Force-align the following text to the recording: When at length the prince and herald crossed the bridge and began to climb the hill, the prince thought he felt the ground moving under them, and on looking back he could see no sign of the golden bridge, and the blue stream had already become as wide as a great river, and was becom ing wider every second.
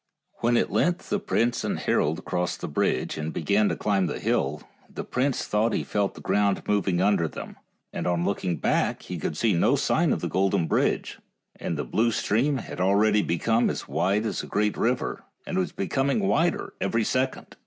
When 0.39 0.57
at 0.57 0.71
length 0.71 1.11
the 1.11 1.19
prince 1.19 1.63
and 1.63 1.77
herald 1.77 2.25
crossed 2.25 2.61
the 2.61 2.67
bridge 2.67 3.19
and 3.19 3.31
began 3.31 3.69
to 3.69 3.75
climb 3.75 4.07
the 4.07 4.17
hill, 4.17 4.63
the 4.91 5.03
prince 5.03 5.45
thought 5.45 5.73
he 5.73 5.83
felt 5.83 6.15
the 6.15 6.21
ground 6.21 6.63
moving 6.67 7.03
under 7.03 7.27
them, 7.27 7.55
and 7.93 8.07
on 8.07 8.25
looking 8.25 8.55
back 8.57 9.03
he 9.03 9.19
could 9.19 9.37
see 9.37 9.53
no 9.53 9.75
sign 9.75 10.11
of 10.11 10.21
the 10.21 10.27
golden 10.27 10.65
bridge, 10.65 11.19
and 11.55 11.77
the 11.77 11.83
blue 11.85 12.09
stream 12.11 12.57
had 12.57 12.81
already 12.81 13.21
become 13.21 13.69
as 13.69 13.87
wide 13.87 14.25
as 14.25 14.41
a 14.41 14.47
great 14.47 14.75
river, 14.75 15.23
and 15.45 15.59
was 15.59 15.71
becom 15.71 16.09
ing 16.09 16.21
wider 16.27 16.73
every 16.81 17.03
second. 17.03 17.55